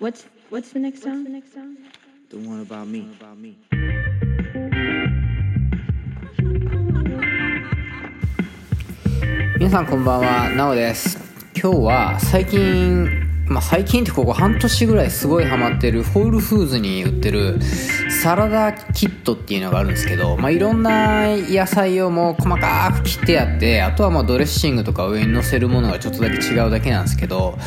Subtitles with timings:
[0.00, 1.24] What's what's the next song?
[2.30, 3.06] The one about me.
[9.58, 11.18] 皆さんこんばんはなおです
[11.54, 13.19] 今日は最近
[13.50, 17.58] まあ最近ってここ半年ぐらいすごいハマってるホールフーズに売ってる
[18.22, 27.58] サラダキットっていうのがあるんですけどまあいろんな野菜をもう細かく切ってやってあとはまあドレッシングとか上に乗せるものがちょっとだけ違うだけなんですけど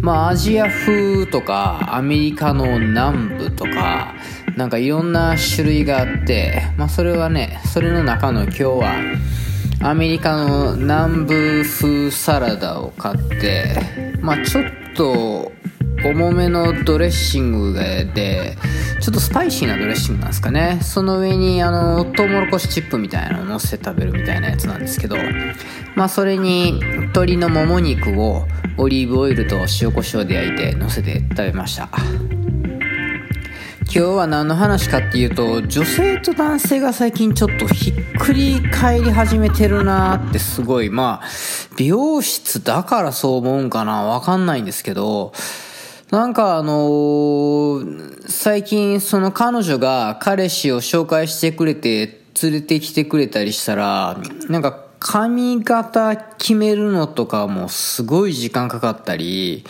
[0.00, 4.14] まあアジア風とかアメリカの南部とか
[4.56, 8.94] なんかいろんな種類があってまあそれはねそれの中の今日は
[9.80, 13.74] アメリカの南部風サラダを買って
[14.20, 15.52] まあちょっと
[16.04, 18.56] 重めのドレッシングで
[19.00, 20.80] ちょっとスパイシーなドレッシングなんですかね。
[20.82, 25.16] その上にあのトウモロコシチップみたいなのを乗せて食べるみたいなやつなんですけど
[25.94, 28.46] まあそれに鶏のもも肉を
[28.78, 31.88] オリーブオイルと塩コショウで焼いてのせて食べました。
[33.94, 40.88] 今日は何の話かっていうと女性と男性が最近ちょっとひっくり返り始めてるなーってすごい。
[40.88, 41.28] まあ
[41.76, 45.34] 美容室だからそう思うんかなわかんないんですけど
[46.10, 54.16] なんかあのー最近その彼女が彼氏を紹介してくれて連れてきてくれたりしたら
[54.48, 59.64] なんか髪型決めるのとかもすごい時間かかったり、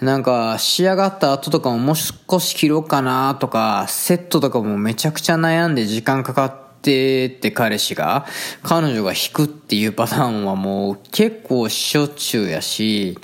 [0.00, 8.24] なんか仕上がった後とかももう少し切ろうかなとか、セットとかもめちゃくちゃ悩んで時間かかってって彼氏が、
[8.62, 13.18] 彼女が引くっていうパターンはもう結構しょっちゅうやし、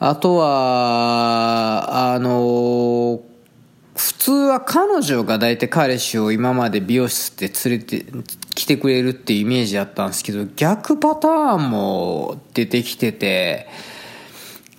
[0.00, 3.22] あとは、あの
[3.94, 8.06] 普通は彼女が大体彼氏を今まで美容室って連れて
[8.54, 13.68] 来てくれるっていうイメージだったんですけど逆パターンも出てきてて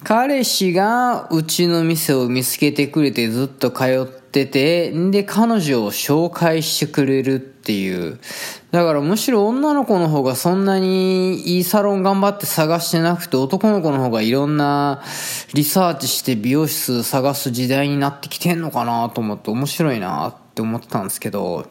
[0.03, 8.19] 彼氏がうちの店を見つけてくれてずっと通っててんで彼女を紹介してくれるっていう。
[8.71, 15.03] だからむしろ女の子の方がそんなにいいサロン頑張って探してなくて男の子の方がいろんな
[15.53, 21.67] リサーチして美容室探す時代になってきてんのかなと思って面白いなって思ってたんですけど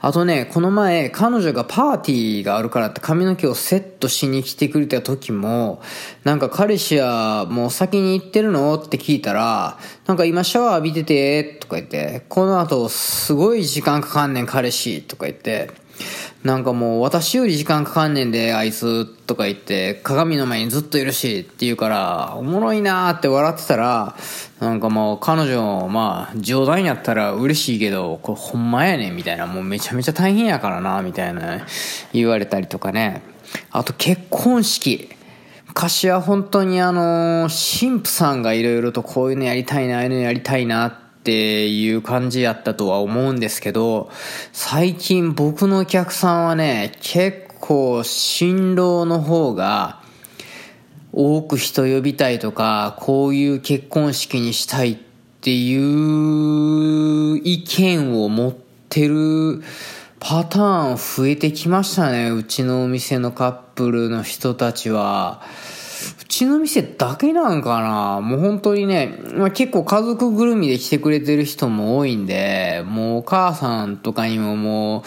[0.00, 5.80] あとね、この前、彼女がパーティーがあるからって髪の毛をセットしに来てくれた時も、
[6.24, 8.74] なんか彼氏はもう先に行ってるの？
[8.74, 15.70] って聞いたら、なんか今シャワー浴びてて、とか言って、この後すごい時間かかんねん彼氏、とか言って、
[16.44, 24.14] なんかもう私より時間かかんねんで、あいつ、とか言って、鏡の前にずっといるし、って言うから、おもろいなーって笑ってたら、
[24.60, 31.66] なんかもう彼女、まあ、冗談やったら嬉しいけど、これほんまやねん、みたいな、もうめちゃめちゃ大変やからな、みたいな
[32.12, 33.22] 言われたりとかね。
[33.70, 35.08] あと結婚式。
[35.66, 44.10] 昔は本当にあの、神父さんがいろいろとこういうのやりたいな、ああいうのやりたいなってていう感じやったとは思うんですけど、
[44.52, 50.02] 最近僕のお客さんはね、結構新郎の方が
[51.12, 54.96] 多く人呼びたいとか、こういう結婚式にしたいっ
[55.40, 58.54] ていう意見を持っ
[58.90, 59.62] てる
[60.20, 62.28] パターン増えてきましたね。
[62.28, 65.42] うちのお店のカップルの人たちは。
[66.24, 75.02] うちの店だけなんかなもう本当にね、まあ、結構家族ぐるみで来てくれてる人も多いんで、もうお母さんとかにももう、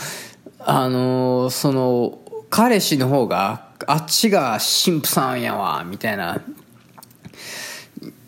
[0.59, 2.19] あのーその、
[2.50, 6.41] 彼氏の方が、あっちが神父さんやわ、みたいな。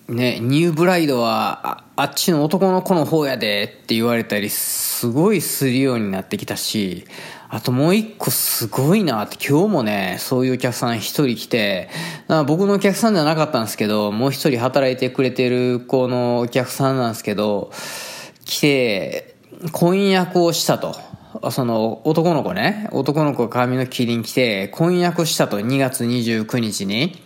[0.07, 7.05] ね、ニューブライドはあっちの男の子の方やでって言われたりすごいするようになってきたし
[7.51, 11.89] あともう一個すごいなって今日もねそういうお客さん一人来て
[12.45, 17.71] 僕のお客さんじゃなかったんですけどもう一人働いてくれてる子のお客さんなんですけど
[18.45, 19.35] 来て
[19.71, 20.95] 婚約をしたと。
[21.51, 22.89] その男の子ね。
[22.91, 25.59] 男の子が髪の切りに来て婚約したと。
[25.59, 27.21] 2月29日に。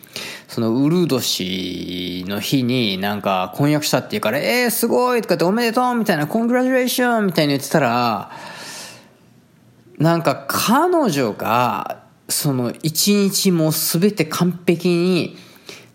[0.48, 8.30] そのウルード氏の日になんか婚約したって言うから、えー、すごいとかっておめでとうみたいな、コングラチュレーションみたいに言ってたら、
[9.98, 15.38] なんか彼女が、その一日も全て完璧に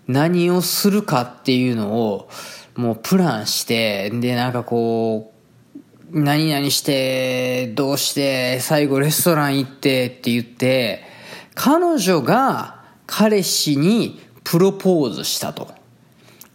[0.06, 2.28] 何をするかっていうのを
[2.76, 5.38] もうプランして、でなんかこう、
[6.10, 11.02] 何々して、どうして、最後レストラン行ってって言って、
[11.54, 15.68] 彼女が彼氏にプロポーズしたと。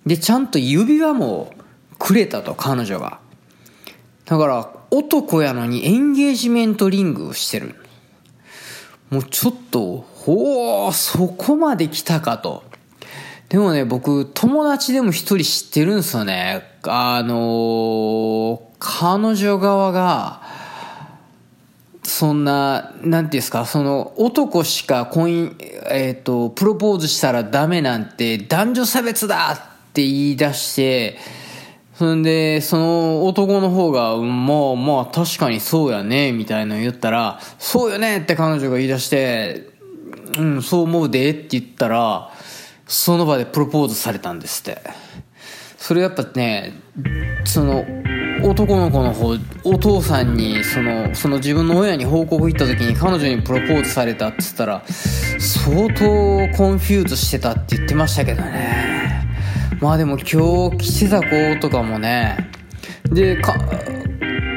[0.05, 1.53] で、ちゃんと指輪も
[1.99, 3.19] くれたと、彼女が。
[4.25, 7.75] だから、男やのにエンゲージメントリングをしてる。
[9.09, 12.63] もうちょっと、ほー、そこまで来たかと。
[13.49, 16.63] でもね、僕、友達でも一人知ってるんですよね。
[16.83, 20.41] あのー彼女側が、
[22.03, 25.55] そんな、なんていうんですか、その、男しか婚姻、
[25.89, 29.57] えっ、と、プロポーズしたらダメなんて、男女差別だっ
[29.93, 31.17] て言い出して、
[31.95, 39.69] そんで、その男の方が、うまあまあ確かにそうやね、みたいなの言ったら、そうよねって彼女が言い出して、
[40.37, 42.31] うん、そう思うでって言ったら、
[42.87, 44.81] その場でプロポーズされたんですって。
[45.77, 46.73] それやっぱね、
[47.43, 47.85] その、
[48.41, 58.92] 男の子の方、お父さんに、その、その自分の親に報告行った時に彼女にプロポーズされたって言ったら、相当 confuse してたって言ってましたけどね。
[59.79, 62.49] まあでも今日来てた子とかもね、
[63.11, 63.55] で、か、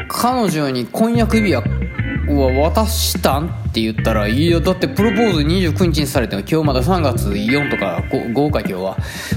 [0.09, 8.97] 彼女に婚約指輪は渡したんって言ったら、いや、だってプロポーズ29日にされても、今日まだ3月4とか 5, 5か今日は。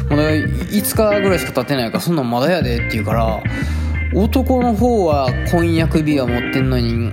[0.10, 3.44] まだ5日ぐらいしか経ってないから、そんなんまだやでって言うから、
[4.14, 7.12] 男の方は婚約指輪持ってんのに、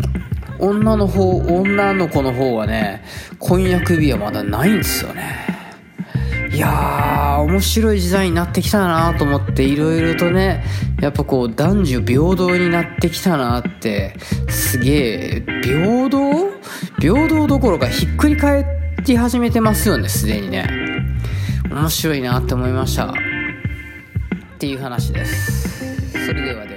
[0.58, 3.04] 女の方、女の子の方はね、
[3.38, 5.45] 婚約指輪まだないんですよね。
[6.56, 10.64] いやー、面白い時代になってきたなと思って、いろいろとね、
[11.03, 14.17] やっぱこう、男女平等になってきたなって、
[14.49, 16.50] すげえ、平等？
[16.99, 18.64] 平等どころかひっくり返
[19.05, 20.67] り始めてますよね、すでにね。
[21.70, 23.08] 面白いなって思いました。
[23.08, 23.12] っ
[24.58, 26.06] ていう話です。
[26.26, 26.75] それではでは。